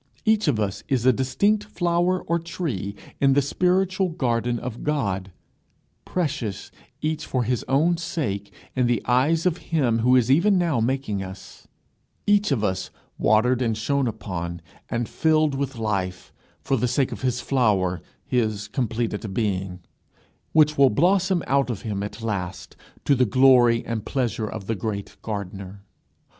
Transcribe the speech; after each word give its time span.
Each 0.25 0.47
of 0.47 0.59
us 0.59 0.83
is 0.89 1.05
a 1.05 1.13
distinct 1.13 1.63
flower 1.63 2.23
or 2.23 2.39
tree 2.39 2.95
in 3.19 3.33
the 3.33 3.39
spiritual 3.43 4.09
garden 4.09 4.57
of 4.57 4.83
God, 4.83 5.31
precious, 6.05 6.71
each 7.03 7.23
for 7.27 7.43
his 7.43 7.63
own 7.67 7.97
sake, 7.97 8.51
in 8.75 8.87
the 8.87 9.03
eyes 9.05 9.45
of 9.45 9.57
him 9.69 9.99
who 9.99 10.15
is 10.15 10.31
even 10.31 10.57
now 10.57 10.79
making 10.79 11.21
us, 11.21 11.67
each 12.25 12.51
of 12.51 12.63
us 12.63 12.89
watered 13.19 13.61
and 13.61 13.77
shone 13.77 14.07
upon 14.07 14.63
and 14.89 15.07
filled 15.07 15.53
with 15.53 15.77
life, 15.77 16.33
for 16.63 16.77
the 16.77 16.87
sake 16.87 17.11
of 17.11 17.21
his 17.21 17.39
flower, 17.39 18.01
his 18.25 18.67
completed 18.67 19.31
being, 19.35 19.81
which 20.51 20.79
will 20.79 20.89
blossom 20.89 21.43
out 21.45 21.69
of 21.69 21.83
him 21.83 22.01
at 22.01 22.23
last 22.23 22.75
to 23.05 23.13
the 23.13 23.23
glory 23.25 23.85
and 23.85 24.03
pleasure 24.07 24.47
of 24.47 24.65
the 24.65 24.73
great 24.73 25.17
gardener. 25.21 25.83